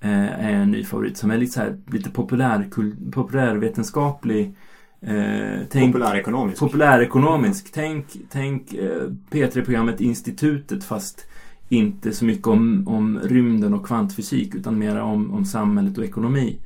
eh, 0.00 0.46
är 0.46 0.52
en 0.52 0.70
ny 0.70 0.84
favorit 0.84 1.16
som 1.16 1.30
är 1.30 1.38
lite 1.38 1.52
så 1.52 1.60
här, 1.60 1.78
lite 1.92 2.10
populär, 2.10 2.68
populärvetenskaplig 3.12 4.56
Eh, 5.06 5.60
tänk, 5.70 5.92
populärekonomisk. 5.92 6.60
Populärekonomisk. 6.60 7.72
Tänk, 7.72 8.06
tänk 8.30 8.74
eh, 8.74 9.08
P3-programmet 9.30 10.00
Institutet 10.00 10.84
fast 10.84 11.26
inte 11.68 12.12
så 12.12 12.24
mycket 12.24 12.46
om, 12.46 12.88
om 12.88 13.20
rymden 13.22 13.74
och 13.74 13.86
kvantfysik 13.86 14.54
utan 14.54 14.78
mer 14.78 15.00
om, 15.00 15.34
om 15.34 15.44
samhället 15.44 15.98
och 15.98 16.04
ekonomi. 16.04 16.60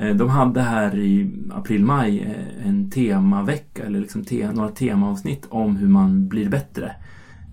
Eh, 0.00 0.16
de 0.16 0.28
hade 0.28 0.60
här 0.60 0.98
i 0.98 1.32
april-maj 1.50 2.20
eh, 2.20 2.68
en 2.68 2.90
temavecka 2.90 3.84
eller 3.84 4.00
liksom 4.00 4.24
te, 4.24 4.52
några 4.52 4.68
temaavsnitt 4.68 5.46
om 5.50 5.76
hur 5.76 5.88
man 5.88 6.28
blir 6.28 6.48
bättre. 6.48 6.92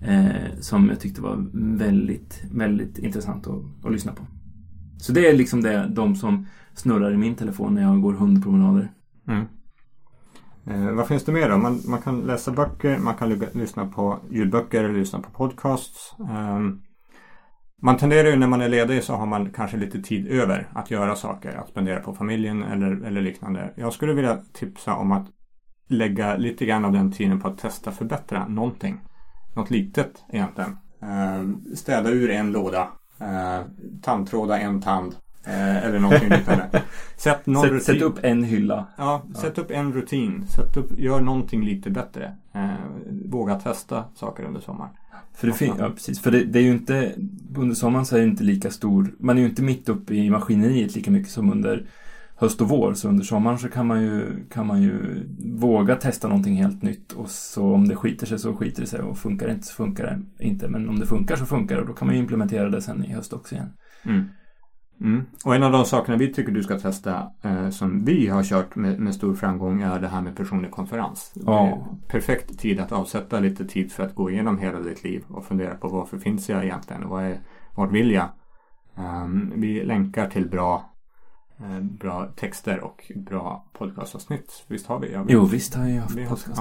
Eh, 0.02 0.60
som 0.60 0.88
jag 0.88 1.00
tyckte 1.00 1.20
var 1.20 1.46
väldigt, 1.78 2.42
väldigt 2.52 2.98
intressant 2.98 3.46
att, 3.46 3.84
att 3.84 3.92
lyssna 3.92 4.12
på. 4.12 4.26
Så 4.98 5.12
det 5.12 5.28
är 5.28 5.36
liksom 5.36 5.62
det, 5.62 5.88
de 5.88 6.16
som 6.16 6.46
snurrar 6.74 7.12
i 7.12 7.16
min 7.16 7.34
telefon 7.34 7.74
när 7.74 7.82
jag 7.82 8.02
går 8.02 8.12
hundpromenader. 8.12 8.92
Mm. 9.28 9.44
Eh, 10.66 10.94
vad 10.94 11.06
finns 11.08 11.24
det 11.24 11.32
mer 11.32 11.50
då? 11.50 11.58
Man, 11.58 11.80
man 11.88 12.02
kan 12.02 12.20
läsa 12.20 12.52
böcker, 12.52 12.98
man 12.98 13.14
kan 13.14 13.28
lyssna 13.52 13.86
på 13.86 14.18
ljudböcker 14.30 14.84
eller 14.84 14.98
lyssna 14.98 15.18
på 15.20 15.30
podcasts. 15.30 16.14
Eh, 16.20 16.60
man 17.82 17.96
tenderar 17.96 18.28
ju 18.28 18.36
när 18.36 18.46
man 18.46 18.60
är 18.60 18.68
ledig 18.68 19.04
så 19.04 19.14
har 19.14 19.26
man 19.26 19.50
kanske 19.50 19.76
lite 19.76 20.02
tid 20.02 20.28
över 20.28 20.68
att 20.72 20.90
göra 20.90 21.16
saker, 21.16 21.54
att 21.54 21.68
spendera 21.68 22.00
på 22.00 22.14
familjen 22.14 22.62
eller, 22.62 23.06
eller 23.06 23.20
liknande. 23.20 23.72
Jag 23.74 23.92
skulle 23.92 24.12
vilja 24.12 24.38
tipsa 24.52 24.94
om 24.94 25.12
att 25.12 25.26
lägga 25.88 26.36
lite 26.36 26.66
grann 26.66 26.84
av 26.84 26.92
den 26.92 27.12
tiden 27.12 27.40
på 27.40 27.48
att 27.48 27.58
testa 27.58 27.92
förbättra 27.92 28.48
någonting. 28.48 29.00
Något 29.54 29.70
litet 29.70 30.24
egentligen. 30.28 30.76
Eh, 31.02 31.74
städa 31.74 32.10
ur 32.10 32.30
en 32.30 32.52
låda. 32.52 32.88
Eh, 33.20 33.60
tandtråda 34.02 34.58
en 34.58 34.82
tand. 34.82 35.16
Eh, 35.44 35.76
eller 35.76 35.98
någonting 35.98 36.28
liknande. 36.38 36.82
Sätt, 37.16 37.46
någon 37.46 37.68
sätt, 37.68 37.82
sätt, 37.82 38.02
upp 38.02 38.18
en 38.22 38.42
hylla. 38.42 38.86
Ja, 38.96 39.22
sätt 39.34 39.52
ja. 39.56 39.62
upp 39.62 39.70
en 39.70 39.92
rutin. 39.92 40.46
Sätt 40.46 40.76
upp, 40.76 40.98
gör 40.98 41.20
någonting 41.20 41.64
lite 41.64 41.90
bättre. 41.90 42.36
Eh, 42.52 42.68
våga 43.24 43.54
testa 43.54 44.04
saker 44.14 44.44
under 44.44 44.60
sommaren. 44.60 44.90
För 45.38 45.46
det, 45.46 45.52
fin- 45.52 45.74
ja, 45.78 45.90
precis. 45.90 46.20
För 46.20 46.30
det, 46.30 46.44
det, 46.44 46.58
är 46.58 46.62
ju 46.62 46.70
inte, 46.70 47.12
under 47.56 47.74
sommaren 47.74 48.06
så 48.06 48.16
är 48.16 48.20
det 48.20 48.26
inte 48.26 48.44
lika 48.44 48.70
stor, 48.70 49.14
man 49.18 49.38
är 49.38 49.42
ju 49.42 49.48
inte 49.48 49.62
mitt 49.62 49.88
uppe 49.88 50.14
i 50.14 50.30
maskineriet 50.30 50.94
lika 50.94 51.10
mycket 51.10 51.30
som 51.30 51.52
under 51.52 51.86
höst 52.36 52.60
och 52.60 52.68
vår. 52.68 52.94
Så 52.94 53.08
under 53.08 53.24
sommaren 53.24 53.58
så 53.58 53.68
kan 53.68 53.86
man 53.86 54.02
ju, 54.02 54.44
kan 54.50 54.66
man 54.66 54.82
ju 54.82 55.24
våga 55.38 55.96
testa 55.96 56.28
någonting 56.28 56.54
helt 56.56 56.82
nytt. 56.82 57.12
Och 57.12 57.30
så 57.30 57.74
om 57.74 57.88
det 57.88 57.96
skiter 57.96 58.26
sig 58.26 58.38
så 58.38 58.54
skiter 58.54 58.80
det 58.80 58.88
sig 58.88 59.00
och 59.00 59.18
funkar 59.18 59.46
det 59.46 59.52
inte 59.52 59.66
så 59.66 59.74
funkar 59.74 60.04
det 60.04 60.44
inte. 60.44 60.68
Men 60.68 60.88
om 60.88 60.98
det 60.98 61.06
funkar 61.06 61.36
så 61.36 61.46
funkar 61.46 61.76
det 61.76 61.80
och 61.80 61.88
då 61.88 61.94
kan 61.94 62.06
man 62.06 62.14
ju 62.14 62.20
implementera 62.20 62.70
det 62.70 62.82
sen 62.82 63.04
i 63.04 63.12
höst 63.12 63.32
också 63.32 63.54
igen. 63.54 63.68
Mm. 64.04 64.24
Mm. 65.00 65.24
Och 65.44 65.54
en 65.54 65.62
av 65.62 65.72
de 65.72 65.84
sakerna 65.84 66.16
vi 66.18 66.32
tycker 66.32 66.52
du 66.52 66.62
ska 66.62 66.78
testa 66.78 67.30
eh, 67.42 67.70
som 67.70 68.04
vi 68.04 68.28
har 68.28 68.42
kört 68.42 68.76
med, 68.76 69.00
med, 69.00 69.14
stor 69.14 69.34
framgång 69.34 69.82
är 69.82 70.00
det 70.00 70.08
här 70.08 70.20
med 70.20 70.36
personlig 70.36 70.70
konferens. 70.70 71.32
Ja. 71.34 71.86
Perfekt 72.08 72.58
tid 72.58 72.80
att 72.80 72.92
avsätta 72.92 73.40
lite 73.40 73.64
tid 73.64 73.92
för 73.92 74.02
att 74.02 74.14
gå 74.14 74.30
igenom 74.30 74.58
hela 74.58 74.80
ditt 74.80 75.04
liv 75.04 75.24
och 75.28 75.44
fundera 75.44 75.74
på 75.74 75.88
varför 75.88 76.18
finns 76.18 76.48
jag 76.48 76.64
egentligen 76.64 77.04
och 77.04 77.10
vad 77.10 77.24
är, 77.24 77.40
vart 77.74 77.92
vill 77.92 78.10
jag? 78.10 78.28
Um, 78.96 79.52
vi 79.56 79.84
länkar 79.84 80.30
till 80.30 80.48
bra, 80.48 80.90
eh, 81.58 81.80
bra 81.80 82.26
texter 82.36 82.80
och 82.80 83.12
bra 83.16 83.64
podcastavsnitt. 83.72 84.64
Visst 84.68 84.86
har 84.86 85.00
vi? 85.00 85.12
Ja, 85.12 85.22
vi 85.22 85.32
jo, 85.32 85.44
visst 85.44 85.74
har 85.74 85.86
jag 85.86 86.02
haft 86.02 86.14
vi 86.14 86.22
har- 86.22 86.30
podcast. 86.30 86.58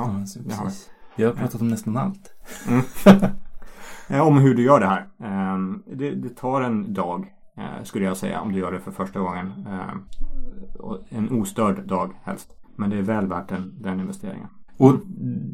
ja, 0.50 0.56
har. 0.56 0.72
Vi 1.16 1.24
har 1.24 1.34
pratat 1.34 1.62
om 1.62 1.68
nästan 1.68 1.98
allt. 1.98 2.34
Mm. 2.68 2.82
Eh, 4.10 4.28
om 4.28 4.38
hur 4.38 4.56
du 4.56 4.64
gör 4.64 4.80
det 4.80 4.86
här. 4.86 5.08
Ehm, 5.24 5.84
det, 5.86 6.12
det 6.12 6.30
tar 6.30 6.62
en 6.62 6.94
dag 6.94 7.28
Eh, 7.58 7.84
skulle 7.84 8.06
jag 8.06 8.18
säga 8.18 8.42
om 8.42 8.52
du 8.52 8.60
gör 8.60 8.72
det 8.72 8.80
för 8.80 8.92
första 8.92 9.20
gången. 9.20 9.68
Eh, 9.68 9.94
en 11.10 11.32
ostörd 11.32 11.88
dag 11.88 12.14
helst. 12.24 12.54
Men 12.76 12.90
det 12.90 12.98
är 12.98 13.02
väl 13.02 13.28
värt 13.28 13.50
den, 13.50 13.82
den 13.82 14.00
investeringen. 14.00 14.48
Och 14.78 15.00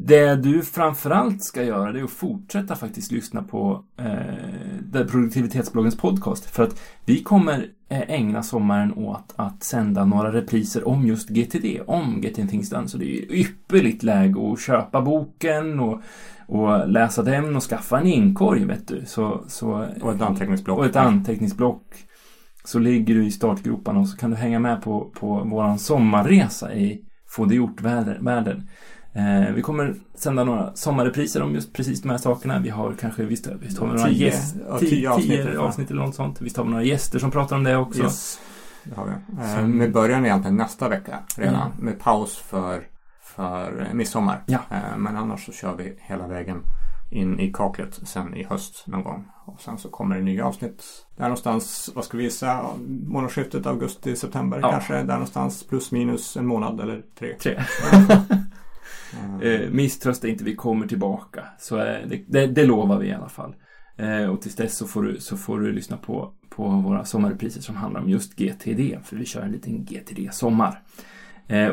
det 0.06 0.36
du 0.36 0.62
framförallt 0.62 1.44
ska 1.44 1.62
göra 1.62 1.92
det 1.92 2.00
är 2.00 2.04
att 2.04 2.10
fortsätta 2.10 2.76
faktiskt 2.76 3.12
lyssna 3.12 3.42
på 3.42 3.84
eh, 3.98 5.06
produktivitetsbloggens 5.06 5.96
podcast. 5.96 6.50
För 6.50 6.62
att 6.62 6.80
vi 7.04 7.22
kommer 7.22 7.66
eh, 7.88 8.10
ägna 8.10 8.42
sommaren 8.42 8.92
åt 8.92 9.34
att 9.36 9.62
sända 9.62 10.04
några 10.04 10.32
repriser 10.32 10.88
om 10.88 11.06
just 11.06 11.28
GTD, 11.28 11.80
om 11.86 12.20
Getting 12.22 12.48
Things 12.48 12.70
Done. 12.70 12.88
Så 12.88 12.98
det 12.98 13.04
är 13.04 13.32
ypperligt 13.32 14.02
läge 14.02 14.52
att 14.52 14.60
köpa 14.60 15.02
boken 15.02 15.80
och, 15.80 16.00
och 16.46 16.88
läsa 16.88 17.22
den 17.22 17.56
och 17.56 17.62
skaffa 17.62 17.98
en 18.00 18.06
inkorg, 18.06 18.64
vet 18.64 18.88
du. 18.88 19.02
Så, 19.06 19.44
så, 19.48 19.86
Och 20.00 20.14
ett 20.14 20.22
anteckningsblock. 20.22 20.78
och 20.78 20.86
ett 20.86 20.96
anteckningsblock. 20.96 21.84
Så 22.64 22.78
ligger 22.78 23.14
du 23.14 23.26
i 23.26 23.30
startgroparna 23.30 24.00
och 24.00 24.08
så 24.08 24.16
kan 24.16 24.30
du 24.30 24.36
hänga 24.36 24.58
med 24.58 24.82
på, 24.82 25.10
på 25.20 25.44
våran 25.44 25.78
sommarresa 25.78 26.74
i 26.74 27.00
Få 27.34 27.44
det 27.44 27.54
gjort-världen. 27.54 28.68
Eh, 29.16 29.54
vi 29.54 29.62
kommer 29.62 29.94
sända 30.14 30.44
några 30.44 30.74
sommarrepriser 30.74 31.42
om 31.42 31.54
just 31.54 31.72
precis 31.72 32.02
de 32.02 32.10
här 32.10 32.18
sakerna. 32.18 32.58
Vi 32.58 32.68
har 32.68 32.92
kanske, 33.00 33.24
visst, 33.24 33.46
visst 33.60 33.78
har 33.78 33.86
vi 33.86 33.92
några 33.92 34.08
Tio- 34.08 34.24
gäster, 34.26 34.60
ja, 34.68 34.78
tio, 34.78 34.88
tio 34.90 35.10
avsnitt 35.10 35.28
tio 35.46 35.58
avsnitt 35.60 35.90
eller 35.90 36.02
något 36.02 36.14
sånt. 36.14 36.40
Visst 36.40 36.56
har 36.56 36.64
vi 36.64 36.70
några 36.70 36.82
gäster 36.84 37.18
som 37.18 37.30
pratar 37.30 37.56
om 37.56 37.64
det 37.64 37.76
också. 37.76 38.02
Yes, 38.02 38.40
det 38.84 38.94
har 38.96 39.04
vi. 39.06 39.42
Eh, 39.42 39.54
Som- 39.56 39.78
med 39.78 39.92
början 39.92 40.26
egentligen 40.26 40.56
nästa 40.56 40.88
vecka 40.88 41.18
redan. 41.36 41.54
Ja. 41.54 41.70
Med 41.78 41.98
paus 42.00 42.36
för, 42.36 42.82
för 43.22 43.88
midsommar. 43.92 44.42
Ja. 44.46 44.58
Eh, 44.70 44.96
men 44.98 45.16
annars 45.16 45.46
så 45.46 45.52
kör 45.52 45.76
vi 45.76 45.96
hela 46.00 46.26
vägen 46.26 46.62
in 47.10 47.40
i 47.40 47.52
kaklet 47.52 48.00
sen 48.04 48.34
i 48.34 48.44
höst 48.44 48.84
någon 48.86 49.02
gång. 49.04 49.24
Och 49.46 49.60
sen 49.60 49.78
så 49.78 49.88
kommer 49.88 50.16
det 50.16 50.22
nya 50.22 50.46
avsnitt 50.46 50.84
där 51.16 51.22
någonstans, 51.24 51.90
vad 51.94 52.04
ska 52.04 52.16
vi 52.16 52.24
gissa, 52.24 52.60
månadsskiftet 53.06 53.66
augusti-september 53.66 54.58
Ja. 54.62 54.70
kanske. 54.70 54.94
Där 54.94 55.12
någonstans 55.14 55.66
plus 55.68 55.92
minus 55.92 56.36
en 56.36 56.46
månad 56.46 56.80
eller 56.80 57.02
tre. 57.18 57.34
Tre. 57.34 57.62
Eh, 59.14 59.24
Eh, 59.44 59.70
misströsta 59.70 60.28
inte, 60.28 60.44
vi 60.44 60.54
kommer 60.54 60.86
tillbaka. 60.86 61.44
Så 61.58 61.78
eh, 61.78 62.08
det, 62.08 62.24
det, 62.28 62.46
det 62.46 62.66
lovar 62.66 62.98
vi 62.98 63.08
i 63.08 63.12
alla 63.12 63.28
fall. 63.28 63.54
Eh, 63.96 64.24
och 64.24 64.42
tills 64.42 64.56
dess 64.56 64.76
så 64.76 64.86
får 64.86 65.02
du, 65.02 65.20
så 65.20 65.36
får 65.36 65.60
du 65.60 65.72
lyssna 65.72 65.96
på, 65.96 66.32
på 66.48 66.68
våra 66.68 67.04
sommarrepriser 67.04 67.60
som 67.60 67.76
handlar 67.76 68.00
om 68.00 68.08
just 68.08 68.36
GTD. 68.36 68.98
För 69.04 69.16
vi 69.16 69.24
kör 69.24 69.42
en 69.42 69.52
liten 69.52 69.84
GTD-sommar. 69.84 70.82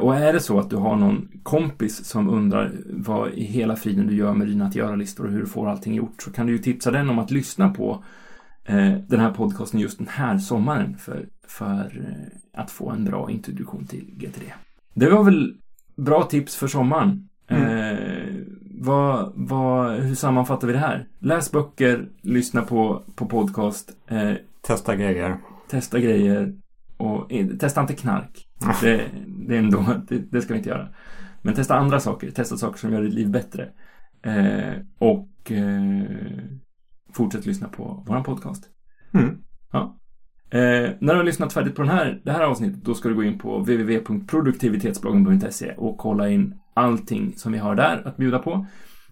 Och 0.02 0.16
är 0.16 0.34
det 0.34 0.40
så 0.40 0.60
att 0.60 0.70
du 0.70 0.76
har 0.76 0.96
någon 0.96 1.28
kompis 1.44 2.06
som 2.06 2.30
undrar 2.30 2.72
vad 2.86 3.34
i 3.34 3.44
hela 3.44 3.76
friden 3.76 4.08
du 4.08 4.16
gör 4.16 4.34
med 4.34 4.48
dina 4.48 4.66
att 4.66 4.76
göra-listor 4.76 5.26
och 5.26 5.32
hur 5.32 5.40
du 5.40 5.46
får 5.46 5.70
allting 5.70 5.94
gjort 5.94 6.22
så 6.22 6.32
kan 6.32 6.46
du 6.46 6.52
ju 6.54 6.60
tipsa 6.60 6.92
den 6.92 7.10
om 7.10 7.20
att 7.20 7.32
lyssna 7.32 7.70
på 7.70 8.04
den 9.08 9.20
här 9.20 9.32
podcasten 9.32 9.80
just 9.80 9.98
den 9.98 10.08
här 10.08 10.38
sommaren 10.38 10.98
för, 10.98 11.30
för 11.48 12.06
att 12.54 12.72
få 12.72 12.90
en 12.90 13.06
bra 13.06 13.32
introduktion 13.32 13.88
till 13.88 14.06
GTD. 14.18 14.44
Det 14.94 15.10
var 15.10 15.24
väl 15.24 15.58
bra 15.96 16.24
tips 16.24 16.56
för 16.56 16.68
sommaren. 16.68 17.30
Eh, 17.52 18.28
vad, 18.84 19.32
vad, 19.36 20.00
hur 20.00 20.16
sammanfattar 20.16 20.68
vi 20.68 20.74
det 20.74 20.80
här? 20.80 21.08
Läs 21.20 21.52
böcker, 21.52 22.10
lyssna 22.22 22.62
på, 22.62 23.04
på 23.16 23.26
podcast, 23.26 23.92
eh, 24.08 24.34
testa 24.62 24.96
grejer. 24.96 25.38
testa 25.70 26.00
grejer 26.00 26.54
och 26.98 27.34
eh, 27.34 27.48
testa 27.48 27.82
inte 27.82 27.94
knark. 27.94 28.48
Det, 28.82 29.02
det 29.28 29.56
är 29.56 29.60
ändå, 29.60 29.86
det, 30.08 30.32
det 30.32 30.42
ska 30.42 30.54
vi 30.54 30.58
inte 30.58 30.70
göra. 30.70 30.90
Men 31.42 31.54
testa 31.54 31.76
andra 31.76 32.00
saker, 32.00 32.32
testa 32.32 32.58
saker 32.58 32.80
som 32.80 32.94
gör 32.94 33.02
ditt 33.02 33.14
liv 33.14 33.32
bättre. 33.32 33.70
Eh, 34.24 34.74
och 34.98 35.52
eh, 35.52 36.04
fortsätt 37.14 37.46
lyssna 37.46 37.68
på 37.68 38.04
våran 38.08 38.24
podcast. 38.24 38.70
Mm. 39.14 39.38
Ja. 39.72 39.98
Eh, 40.50 40.90
när 41.00 41.14
du 41.14 41.16
har 41.16 41.24
lyssnat 41.24 41.54
färdigt 41.54 41.76
på 41.76 41.82
den 41.82 41.92
här, 41.92 42.22
det 42.24 42.32
här 42.32 42.44
avsnittet 42.44 42.84
då 42.84 42.94
ska 42.94 43.10
du 43.10 43.16
gå 43.16 43.24
in 43.24 43.40
på 43.40 43.60
www.produktivitetsbloggen.se 43.60 45.74
och 45.78 45.98
kolla 45.98 46.30
in 46.30 46.61
allting 46.74 47.34
som 47.38 47.52
vi 47.52 47.58
har 47.58 47.76
där 47.76 48.08
att 48.08 48.18
bjuda 48.18 48.40
på. 48.40 48.66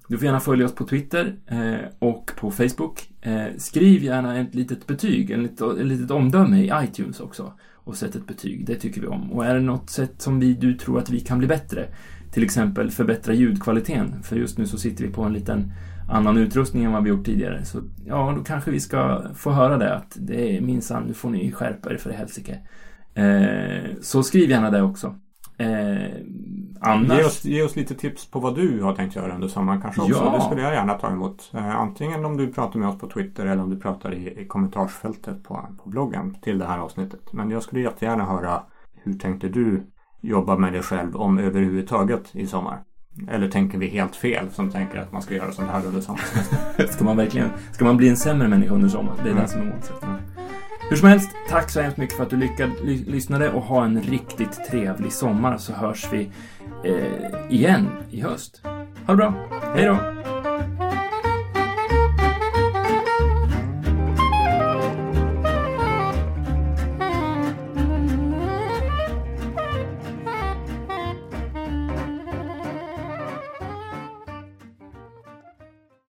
Du 0.08 0.18
får 0.18 0.26
gärna 0.26 0.40
följa 0.40 0.66
oss 0.66 0.76
på 0.76 0.86
Twitter 0.86 1.36
eh, 1.48 1.90
och 2.00 2.32
på 2.38 2.52
Facebook. 2.52 3.10
Eh, 3.22 3.46
skriv 3.58 4.04
gärna 4.04 4.40
ett 4.40 4.56
litet 4.56 4.88
betyg, 4.88 5.38
litet, 5.38 5.62
ett 5.62 5.86
litet 5.86 6.12
omdöme 6.12 6.60
i 6.60 6.72
iTunes 6.84 7.20
också 7.20 7.54
och 7.74 7.96
sätt 7.96 8.16
ett 8.16 8.28
betyg. 8.28 8.66
Det 8.66 8.76
tycker 8.76 9.02
vi 9.02 9.08
om. 9.08 9.32
Och 9.32 9.46
är 9.46 9.54
det 9.54 9.62
något 9.62 9.90
sätt 9.90 10.22
som 10.22 10.40
vi, 10.40 10.54
du 10.54 10.74
tror 10.74 11.00
att 11.00 11.10
vi 11.10 11.20
kan 11.20 11.38
bli 11.38 11.48
bättre, 11.48 11.86
till 12.32 12.44
exempel 12.44 12.92
förbättra 12.92 13.34
ljudkvaliteten, 13.34 14.24
för 14.24 14.36
just 14.36 14.58
nu 14.58 14.68
så 14.68 14.78
sitter 14.78 15.06
vi 15.06 15.12
på 15.12 15.24
en 15.24 15.34
liten 15.34 15.72
annan 16.10 16.38
utrustning 16.38 16.84
än 16.84 16.92
vad 16.92 17.04
vi 17.04 17.10
gjort 17.10 17.26
tidigare. 17.26 17.66
Så 17.66 17.82
ja, 18.06 18.34
då 18.38 18.44
kanske 18.44 18.72
vi 18.72 18.80
ska 18.80 19.24
få 19.36 19.52
höra 19.52 19.78
det 19.78 19.96
att 19.96 20.18
det 20.20 20.58
är 20.58 20.62
minsann, 20.62 21.04
nu 21.04 21.14
får 21.14 21.30
ni 21.30 21.52
skärpa 21.52 21.94
er 21.94 21.98
för 21.98 22.10
i 22.10 22.14
helsike. 22.14 22.60
Eh, 23.14 23.92
så 24.02 24.24
skriv 24.24 24.50
gärna 24.50 24.72
det 24.72 24.82
också. 24.82 25.16
Eh, 25.58 26.12
annars... 26.82 27.18
Ge 27.20 27.24
oss, 27.26 27.46
ge 27.46 27.64
oss 27.64 27.76
lite 27.76 27.96
tips 27.96 28.32
på 28.32 28.40
vad 28.40 28.56
du 28.56 28.82
har 28.82 28.96
tänkt 28.96 29.16
göra 29.16 29.36
under 29.36 29.48
sommaren 29.48 29.82
kanske 29.82 30.02
också. 30.02 30.14
Ja. 30.26 30.36
Det 30.38 30.42
skulle 30.42 30.62
jag 30.62 30.74
gärna 30.74 30.94
ta 30.94 31.12
emot. 31.12 31.52
Eh, 31.54 31.76
antingen 31.76 32.26
om 32.26 32.38
du 32.38 32.54
pratar 32.54 32.80
med 32.80 32.90
oss 32.90 32.98
på 33.00 33.08
Twitter 33.08 33.46
eller 33.46 33.64
om 33.64 33.70
du 33.70 33.80
pratar 33.80 34.14
i, 34.14 34.42
i 34.42 34.46
kommentarsfältet 34.48 35.44
på, 35.44 35.68
på 35.84 35.90
bloggen 35.90 36.36
till 36.42 36.60
det 36.60 36.66
här 36.66 36.78
avsnittet. 36.78 37.34
Men 37.34 37.50
jag 37.52 37.64
skulle 37.64 37.82
jättegärna 37.82 38.26
höra 38.26 38.62
hur 39.04 39.14
tänkte 39.14 39.50
du 39.50 39.84
jobba 40.22 40.58
med 40.58 40.74
dig 40.74 40.82
själv 40.82 41.16
om 41.16 41.38
överhuvudtaget 41.38 42.36
i 42.36 42.48
sommar? 42.48 42.80
Eller 43.28 43.48
tänker 43.52 43.78
vi 43.78 43.88
helt 43.88 44.16
fel 44.16 44.50
som 44.52 44.72
tänker 44.72 45.00
att 45.00 45.12
man 45.12 45.22
ska 45.22 45.36
göra 45.36 45.52
sånt 45.52 45.70
här 45.70 45.86
under 45.86 46.02
sommaren? 46.02 46.88
Ska 46.90 47.04
man 47.04 47.18
verkligen, 47.18 47.50
ska 47.72 47.86
man 47.86 47.98
bli 47.98 48.10
en 48.10 48.18
sämre 48.18 48.48
människa 48.48 48.74
under 48.74 48.90
sommaren? 48.90 49.18
Det 49.24 49.30
är 49.30 49.32
Mm. 49.32 49.44
det 49.44 49.50
som 49.50 49.62
är 49.62 49.66
målsättningen. 49.66 50.20
Hur 50.90 50.96
som 50.98 51.08
helst, 51.08 51.30
tack 51.50 51.70
så 51.70 51.82
hemskt 51.82 51.98
mycket 51.98 52.16
för 52.16 52.24
att 52.24 52.30
du 52.30 52.38
lyckad, 52.38 52.70
ly, 52.84 53.06
lyssnade 53.06 53.52
och 53.52 53.62
ha 53.62 53.86
en 53.86 54.02
riktigt 54.02 54.60
trevlig 54.70 55.14
sommar 55.14 55.58
så 55.58 55.74
hörs 55.74 56.08
vi 56.14 56.32
eh, 56.84 57.54
igen 57.56 57.90
i 58.12 58.22
höst. 58.22 58.62
Ha 59.06 59.14
det 59.14 59.16
bra, 59.16 59.34
hej 59.76 59.86
då! 59.86 60.19